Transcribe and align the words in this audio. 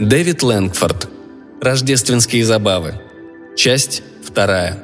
Дэвид 0.00 0.42
Лэнгфорд. 0.42 1.10
Рождественские 1.60 2.42
забавы. 2.42 2.94
Часть 3.54 4.02
вторая. 4.26 4.82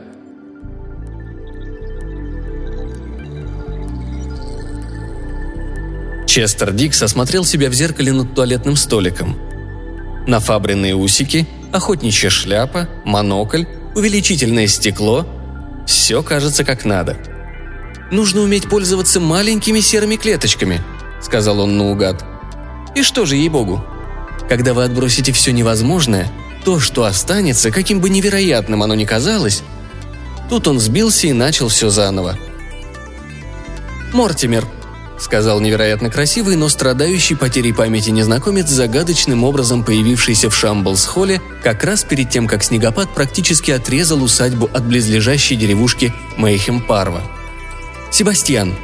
Честер 6.26 6.72
Дикс 6.72 7.02
осмотрел 7.02 7.46
себя 7.46 7.70
в 7.70 7.72
зеркале 7.72 8.12
над 8.12 8.34
туалетным 8.34 8.76
столиком. 8.76 9.38
Нафабренные 10.26 10.94
усики, 10.94 11.48
охотничья 11.72 12.28
шляпа, 12.28 12.86
монокль, 13.06 13.64
увеличительное 13.94 14.66
стекло– 14.66 15.26
все 15.86 16.22
кажется 16.22 16.62
как 16.62 16.84
надо. 16.84 17.16
«Нужно 18.10 18.42
уметь 18.42 18.68
пользоваться 18.68 19.18
маленькими 19.18 19.80
серыми 19.80 20.16
клеточками»,– 20.16 20.82
сказал 21.22 21.60
он 21.60 21.78
наугад. 21.78 22.22
«И 22.94 23.02
что 23.02 23.24
же, 23.24 23.36
ей-богу, 23.36 23.82
когда 24.48 24.74
вы 24.74 24.84
отбросите 24.84 25.32
все 25.32 25.52
невозможное, 25.52 26.30
то, 26.64 26.80
что 26.80 27.04
останется, 27.04 27.70
каким 27.70 28.00
бы 28.00 28.10
невероятным 28.10 28.82
оно 28.82 28.94
ни 28.94 29.04
казалось, 29.04 29.62
тут 30.48 30.68
он 30.68 30.80
сбился 30.80 31.26
и 31.26 31.32
начал 31.32 31.68
все 31.68 31.90
заново. 31.90 32.38
«Мортимер»,— 34.12 34.66
сказал 35.18 35.60
невероятно 35.60 36.10
красивый, 36.10 36.56
но 36.56 36.68
страдающий 36.68 37.34
потерей 37.34 37.72
памяти 37.72 38.10
незнакомец, 38.10 38.68
загадочным 38.68 39.44
образом 39.44 39.84
появившийся 39.84 40.48
в 40.48 40.54
Шамблс-холле 40.54 41.40
как 41.62 41.84
раз 41.84 42.04
перед 42.04 42.30
тем, 42.30 42.46
как 42.46 42.62
снегопад 42.62 43.14
практически 43.14 43.70
отрезал 43.70 44.22
усадьбу 44.22 44.70
от 44.72 44.84
близлежащей 44.84 45.56
деревушки 45.56 46.12
Мейхем-Парва. 46.36 47.22
«Себастьян», 48.10 48.74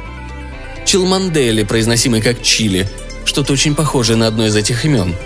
Чилмандели, 0.85 1.63
произносимый 1.63 2.21
как 2.21 2.41
Чили, 2.41 2.89
что-то 3.25 3.53
очень 3.53 3.73
похожее 3.73 4.17
на 4.17 4.27
одно 4.27 4.45
из 4.45 4.55
этих 4.55 4.85
имен— 4.85 5.15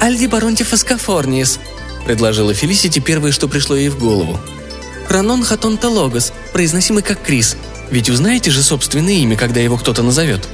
«Альди 0.00 0.26
Баронтифас 0.26 0.82
Кафорниес»,— 0.82 1.60
предложила 2.06 2.54
Фелисити 2.54 3.00
первое, 3.00 3.32
что 3.32 3.48
пришло 3.48 3.76
ей 3.76 3.90
в 3.90 3.98
голову. 3.98 4.38
«Хронон 5.06 5.44
Хатонтологос, 5.44 6.32
произносимый 6.52 7.02
как 7.02 7.22
Крис. 7.22 7.56
Ведь 7.90 8.08
узнаете 8.08 8.50
же 8.50 8.62
собственное 8.62 9.14
имя, 9.14 9.36
когда 9.36 9.60
его 9.60 9.76
кто-то 9.76 10.02
назовет?» 10.02 10.48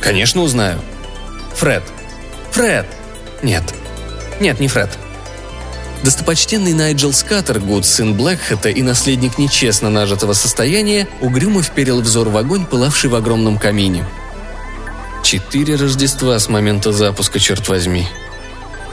«Конечно 0.00 0.42
узнаю. 0.42 0.80
Фред. 1.54 1.82
Фред. 2.50 2.86
Нет. 3.42 3.62
Нет, 4.40 4.58
не 4.58 4.68
Фред. 4.68 4.90
Достопочтенный 6.02 6.72
Найджел 6.72 7.12
Скаттергуд, 7.12 7.86
сын 7.86 8.14
Блэкхэта 8.14 8.68
и 8.70 8.82
наследник 8.82 9.38
нечестно 9.38 9.88
нажитого 9.88 10.32
состояния, 10.32 11.06
угрюмо 11.20 11.62
вперил 11.62 12.00
взор 12.00 12.28
в 12.28 12.36
огонь, 12.36 12.66
пылавший 12.66 13.08
в 13.08 13.14
огромном 13.14 13.58
камине. 13.58 14.04
Четыре 15.22 15.76
Рождества 15.76 16.38
с 16.38 16.48
момента 16.48 16.92
запуска, 16.92 17.38
черт 17.38 17.68
возьми. 17.68 18.08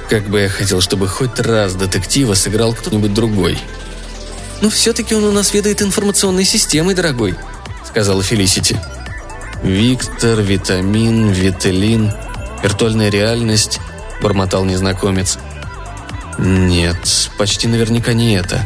Как 0.10 0.24
бы 0.24 0.40
я 0.42 0.50
хотел, 0.50 0.82
чтобы 0.82 1.08
хоть 1.08 1.40
раз 1.40 1.76
детектива 1.76 2.34
сыграл 2.34 2.74
кто-нибудь 2.74 3.14
другой. 3.14 3.60
«Но 4.62 4.70
все-таки 4.72 5.14
он 5.14 5.24
у 5.24 5.32
нас 5.32 5.54
ведает 5.54 5.84
информационной 5.84 6.46
системой, 6.46 6.96
дорогой»,— 6.96 7.36
сказала 7.88 8.24
Фелисити. 8.24 8.80
«Виктор, 9.64 10.42
витамин, 10.42 11.30
виталин, 11.30 12.12
виртуальная 12.64 13.10
реальность»,— 13.10 13.80
бормотал 14.22 14.66
незнакомец. 14.66 15.38
«Нет, 16.40 17.30
почти 17.38 17.68
наверняка 17.68 18.14
не 18.14 18.34
это». 18.36 18.66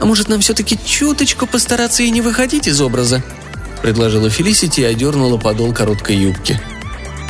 «А 0.00 0.04
может, 0.04 0.28
нам 0.28 0.40
все-таки 0.40 0.78
чуточку 0.84 1.46
постараться 1.46 2.02
и 2.02 2.10
не 2.10 2.22
выходить 2.22 2.66
из 2.66 2.80
образа?»— 2.80 3.22
предложила 3.82 4.28
Фелисити 4.28 4.80
и 4.80 4.84
одернула 4.84 5.38
подол 5.38 5.72
короткой 5.72 6.16
юбки. 6.16 6.60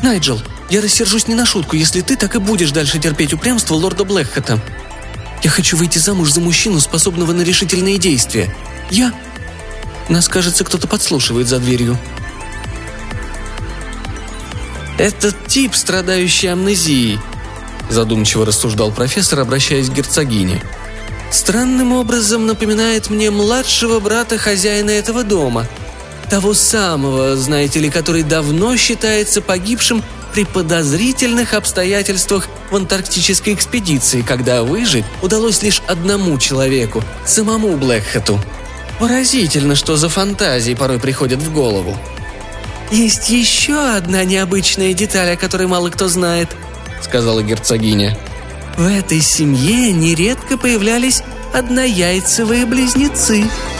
«Найджел, 0.02 0.40
я 0.70 0.80
рассержусь 0.80 1.26
не 1.26 1.34
на 1.34 1.44
шутку, 1.44 1.76
если 1.76 2.00
ты 2.00 2.16
так 2.16 2.36
и 2.36 2.38
будешь 2.38 2.70
дальше 2.70 2.98
терпеть 2.98 3.34
упрямство 3.34 3.74
лорда 3.74 4.04
Блэкхэта. 4.04 4.60
Я 5.42 5.50
хочу 5.50 5.76
выйти 5.76 5.98
замуж 5.98 6.30
за 6.30 6.40
мужчину, 6.40 6.80
способного 6.80 7.32
на 7.32 7.42
решительные 7.42 7.98
действия. 7.98 8.54
Я... 8.90 9.12
Нас, 10.08 10.28
кажется, 10.28 10.64
кто-то 10.64 10.86
подслушивает 10.86 11.48
за 11.48 11.58
дверью. 11.58 11.98
«Этот 14.98 15.46
тип, 15.46 15.74
страдающий 15.74 16.48
амнезией»,– 16.48 17.18
задумчиво 17.90 18.44
рассуждал 18.44 18.92
профессор, 18.92 19.40
обращаясь 19.40 19.88
к 19.88 19.94
герцогине. 19.94 20.62
«Странным 21.32 21.92
образом 21.92 22.46
напоминает 22.46 23.08
мне 23.08 23.30
младшего 23.30 23.98
брата 23.98 24.36
хозяина 24.36 24.90
этого 24.90 25.24
дома. 25.24 25.66
Того 26.28 26.54
самого, 26.54 27.36
знаете 27.36 27.80
ли, 27.80 27.88
который 27.88 28.24
давно 28.24 28.76
считается 28.76 29.40
погибшим 29.40 30.02
при 30.32 30.44
подозрительных 30.44 31.54
обстоятельствах 31.54 32.48
в 32.70 32.76
антарктической 32.76 33.54
экспедиции, 33.54 34.22
когда 34.22 34.62
выжить 34.62 35.04
удалось 35.22 35.62
лишь 35.62 35.82
одному 35.86 36.38
человеку, 36.38 37.02
самому 37.24 37.76
Блэкхэту. 37.76 38.40
Поразительно, 38.98 39.74
что 39.74 39.96
за 39.96 40.08
фантазии 40.08 40.74
порой 40.74 40.98
приходят 40.98 41.40
в 41.40 41.52
голову. 41.52 41.96
«Есть 42.90 43.30
еще 43.30 43.94
одна 43.96 44.24
необычная 44.24 44.92
деталь, 44.94 45.34
о 45.34 45.36
которой 45.36 45.66
мало 45.66 45.90
кто 45.90 46.08
знает»,— 46.08 46.48
сказала 47.02 47.42
герцогиня. 47.42 48.18
«В 48.76 48.86
этой 48.86 49.20
семье 49.20 49.92
нередко 49.92 50.58
появлялись 50.58 51.22
однояйцевые 51.52 52.66
близнецы»,— 52.66 53.44